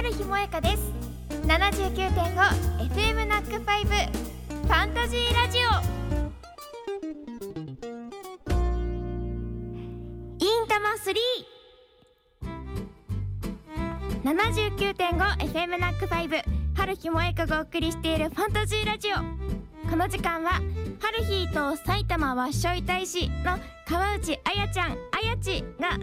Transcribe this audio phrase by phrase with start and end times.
[0.00, 0.82] 春日萌香です。
[1.46, 5.62] 79.5FM ナックファイブファンタジーラジオ。
[10.38, 10.94] インタマ
[14.24, 16.36] 379.5FM ナックファイブ
[16.74, 19.16] 春日萌香がお送りしているファンタジーラジオ。
[19.90, 20.62] この時間は
[21.02, 24.94] 春日と埼玉わっしょい大使の川内あやちゃんあ
[25.26, 25.98] やちが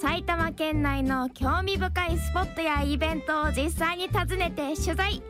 [0.00, 5.20] 埼玉県内の興味深いスポットやイベントを実際に訪ねて取材。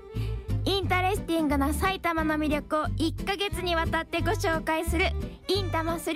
[0.66, 5.06] インタレスティングな埼玉の魅力を1ヶ月にわたってご紹介する
[5.48, 6.14] インタマ3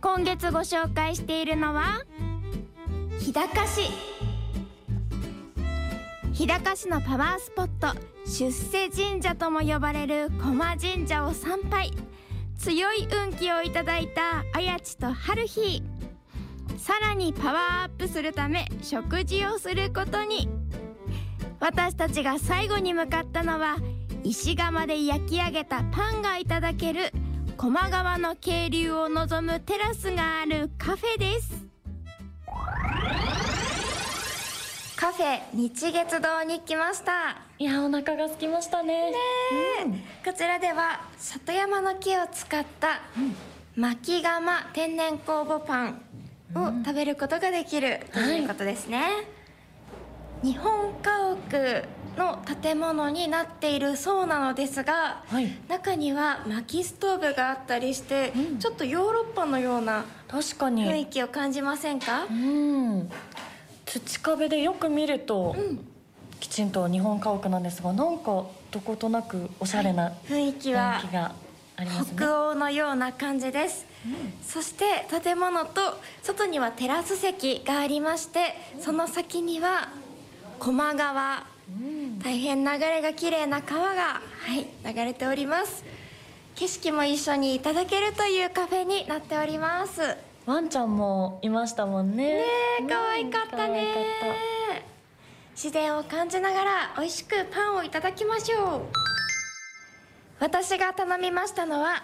[0.00, 2.02] 今月ご紹介しているのは
[3.18, 3.82] 日高市。
[6.32, 11.92] 日高市のパワースポット出世神社とも呼ばれる高麗神社を参拝。
[12.56, 15.82] 強い運気をいただいたあやちと春日。
[16.88, 20.48] さらにパワーアップするため食事をすることに。
[21.60, 23.76] 私たちが最後に向かったのは
[24.24, 27.12] 石窯で焼き上げたパンがいただける
[27.58, 31.66] 駒川の渓流を望むテラスがあるカフェです。
[34.96, 37.36] カフェ日月堂に来ました。
[37.58, 39.10] いやお腹が空きましたね。
[39.10, 39.16] ね
[40.24, 43.02] こちらでは里山の木を使った
[43.76, 46.07] 巻窯天然酵母パン
[46.54, 49.02] を食べることができるということですね、
[50.42, 51.84] 日本家屋
[52.16, 55.50] の建物になっているそうなのですが、はい。
[55.68, 58.58] 中には薪ストーブがあったりして、うん。
[58.58, 63.10] ちょっとヨーロッパのような確か雰囲に気を感じませんか、うん。
[63.86, 65.56] 土壁でよく見ると、
[66.40, 71.32] きちんと日本家屋なんですがなんかどことなくおしゃれな雰囲気雰は囲気が
[71.78, 72.12] ありますね。
[72.16, 73.86] 北欧のような感じです、
[74.42, 74.84] そして
[75.22, 75.80] 建物と
[76.22, 79.88] 外にはテラス席がありましてその先には
[80.58, 81.46] 駒川。
[82.24, 84.20] 大変流れが綺麗な川が、は
[84.56, 85.84] い、流れております。
[86.54, 90.00] 景色も一緒にいただけるというカフェになっております。
[90.00, 92.40] ねワンちゃんもいましたもんね。
[92.80, 93.82] え可愛かったね。
[93.82, 94.58] うん
[95.58, 99.07] 自然を感じながら美味しくパンをいただきましょう
[100.40, 102.02] 私が頼みましたのは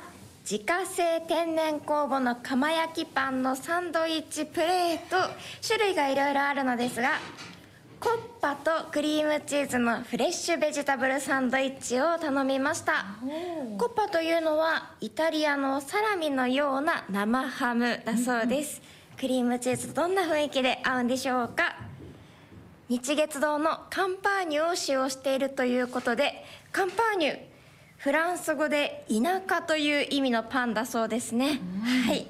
[0.49, 5.17] 自家製天然酵母の釜焼きパンのサンドイッチプレート。
[5.67, 7.21] 種類がいろいろあるのですが
[8.01, 13.07] コッパとクリームチーズのフレッシュベジタブルサンドイッチを頼みました。
[13.79, 18.83] コッパというのはイタリアのサラミのような生ハムだそうです。
[19.19, 21.77] クリームチーズとどんな雰囲気で合うんでしょうか。
[22.89, 27.54] 日月堂のカンパーニュを使用しているということでカンパーニュ
[28.05, 31.59] フランス語で田舎という意味のパンだそうですね。
[32.05, 32.27] はい。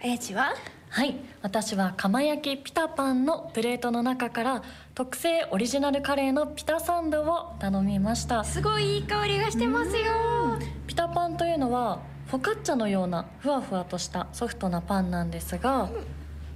[0.00, 0.54] あやちは？
[0.88, 1.16] はい。
[1.42, 4.62] 私は釜焼きピタパンのプレートの中から
[4.94, 8.44] 特製オリジナルカレーのピタサンドを頼みました。
[8.44, 10.60] すごいいい香りがしてますよ。
[10.86, 15.90] ピタパンというのはフォカッチャのようなふわふわとしたソフトなパンなんですが、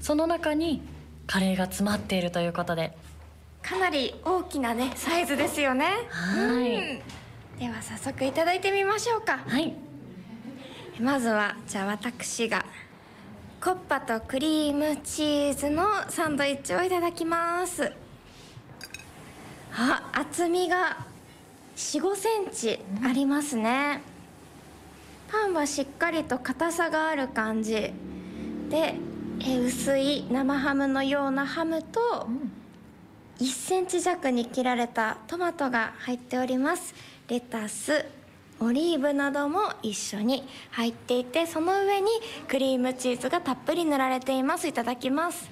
[0.01, 0.81] その中に
[1.27, 2.97] カレーが詰まっているということで。
[3.63, 5.87] かなり大きなねサイズですよね。
[6.09, 6.93] はい。
[6.93, 7.01] うん
[7.61, 9.37] では早速いただいてみましょうか。
[9.47, 9.75] はい。
[10.99, 12.65] まずはじゃあ私が
[13.63, 17.93] コッパとクリームチーズのサンドイッチをいただきます。
[19.75, 21.05] あ厚みが
[21.77, 24.01] 4 5センチありますね、
[25.31, 27.93] パンはしっかりと硬さがある感じ。
[28.71, 28.95] で
[29.45, 32.50] え薄い生ハムのようなハムと、うん。
[33.41, 36.95] 1センチ弱に切られたトマトが入っております。
[37.27, 38.05] レタス
[38.59, 42.11] オリーブなども一緒に入っていてその上に
[42.49, 44.69] クリームチーズがたっぷり塗られています。
[44.69, 45.51] いただきます。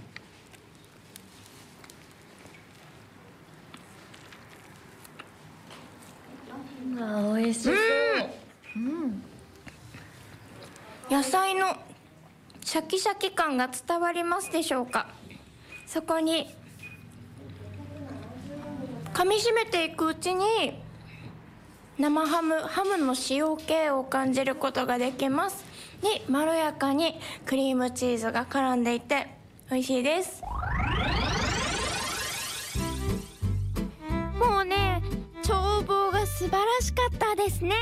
[7.00, 7.74] あ美味しそう、
[8.76, 9.22] うん、
[11.08, 11.76] 野菜の
[12.62, 15.08] シャキシャキ感が伝わりますでしょうか。
[15.86, 16.54] そこに
[19.18, 20.80] 噛みしめていくうちに
[21.98, 25.64] 生ハムハムの塩気を感じることができます。
[26.00, 29.26] でまろやかにクリームチーズが絡んでいて
[29.72, 30.40] 美味しいです。
[34.38, 35.02] もうね
[35.44, 37.74] 眺望が素晴らしかったですね。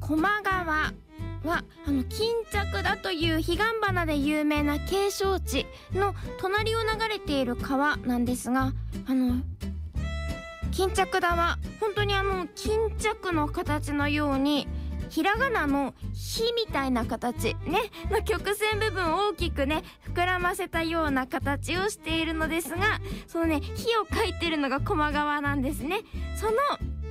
[0.00, 0.92] 駒川は
[1.46, 5.64] あの巾着だという彼岸花で有名な景勝地
[5.94, 8.74] の隣を流れている川なんですが
[9.06, 9.36] あの
[10.70, 14.68] 巾着田は本当にあの巾着の形のように
[15.08, 19.82] ひらがなの「ひ」みたいな形ねの曲線部分を大きくね
[20.14, 26.00] 膨らませたような形をしているのですがそのね「ひ」を書いてるのが駒川なんですね。
[26.36, 26.52] その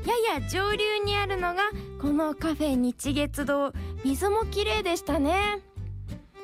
[0.05, 1.63] やや上流にあるのが
[2.01, 3.73] このカフェ日月堂。
[4.05, 5.59] 水も綺麗でしたね。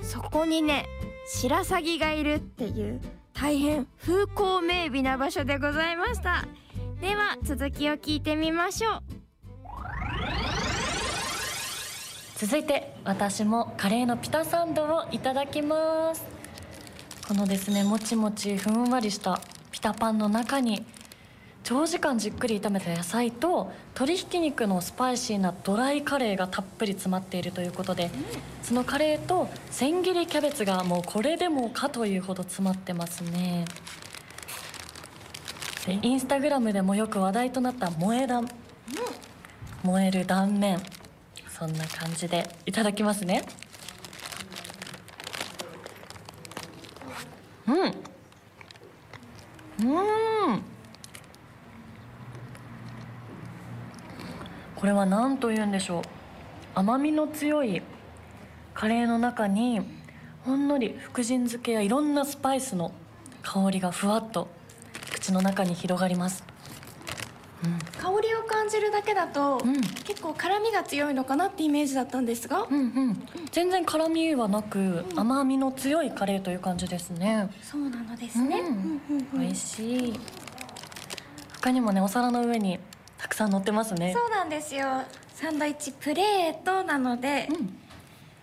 [0.02, 0.86] そこにね
[1.26, 3.02] 白鷺がいるっていう
[3.34, 6.46] 大変風光明媚な場所でございました。
[7.02, 9.02] では続きを聞いてみましょう。
[12.38, 16.24] 続いて私もカレーのピタサンドをいただきます。
[17.28, 20.86] このですねもちもちふんわりしたピタパンの中に
[21.64, 28.12] 長時間じっくり炒めた野菜と鶏ひき肉のスパイシーなドライカレーがたっぷり詰まっているということで、
[28.62, 33.66] そのカレーと千切りキャベツがもうこれでもかというほど詰まってますね。
[35.88, 38.50] インスタグラムでもよく話題となった萌え断、
[39.84, 40.80] 燃える断面。
[41.50, 43.44] そんな感じでいただきますね。
[47.68, 47.78] うん。
[49.88, 50.62] うん。
[54.76, 56.02] これは何と言うんでしょう。
[56.74, 57.82] 甘みの強い
[58.74, 59.82] カレーの中に
[60.44, 62.92] ほんのり福神漬けやいろんなスパイスの
[63.44, 64.50] 香りがふわっと
[65.26, 66.44] 口の中に広がります。
[67.98, 69.82] 香りを感じるだけだと、うん。
[70.04, 73.28] 結構辛みが強いのかなってイメージだったんですが、うんうん。
[73.52, 77.50] 全然辛みはなく、甘みの強いカレーという感じですね。
[77.64, 78.68] そうなのですね、うん。
[78.68, 78.74] うん
[79.10, 80.20] うんうん美味しい。
[81.60, 82.78] 他にもねお皿の上に
[83.18, 84.14] たくさん乗ってますね。
[84.14, 85.02] そうなんですよ。
[85.34, 87.76] サンドイッチプレートなので、うん。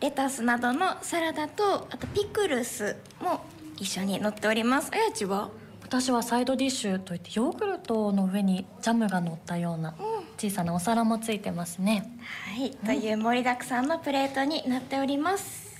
[0.01, 3.45] レタスなどのサラダとあとピクルスも
[3.79, 4.91] 一緒に乗っております。
[4.93, 5.49] あやちは？
[5.93, 9.95] 私はサイドディッシュといってヨーグルトの上にジャムが乗ったような
[10.39, 12.17] 小さなお皿もついてますね。
[12.57, 15.71] はい、という盛りだくさんのプレートになっております。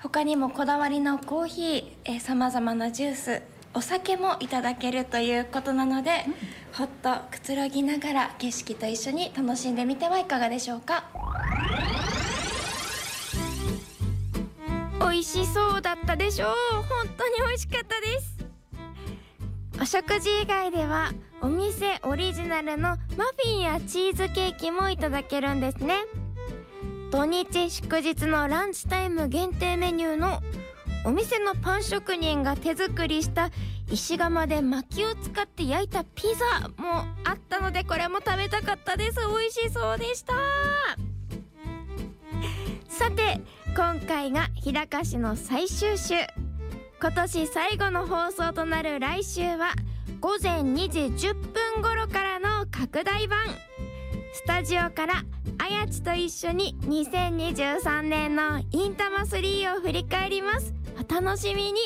[0.00, 3.42] 他にもこだわりのコーヒーさまざまなジュース
[3.72, 6.26] お酒もいただけるということなので、
[6.74, 11.04] ほっとくつろぎながら景色と一緒に楽しんでみてはいかがでしょうか。
[15.00, 16.54] 美味しそうだったでしょう。
[16.82, 18.37] 本当に美味しかったです
[19.80, 25.94] お食事以外ではお店オリジナルのマフィンやチーズケーキもいただけるんですね。
[27.12, 30.42] 土日祝日のランチタイム限定メニューの
[31.04, 33.50] お店のパン職人が手作りした
[33.90, 39.20] 石窯で薪を使って焼いたピザもあったのでこれも食べたかったです。
[39.20, 40.34] 美味しそうでした。
[42.88, 43.40] さて
[43.76, 46.14] 今回が日高市の最終週。
[47.00, 49.72] 今年最後の放送となる来週は
[50.20, 53.38] 午前2時10分頃からの拡大版。
[54.32, 55.22] スタジオから
[55.58, 60.74] あやちと一緒に2023年のインタマ3を振り返ります。
[60.96, 61.80] お楽しみに。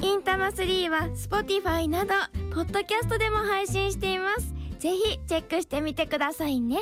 [0.00, 2.14] インタマ3は Spotify など
[2.54, 4.54] ポッドキャストでも配信しています。
[4.78, 6.78] ぜひチェックしてみてくださいね。